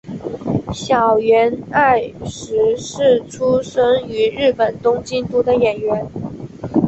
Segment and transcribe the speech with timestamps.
[0.73, 6.07] 筱原爱实是出身于日本东京都的演员。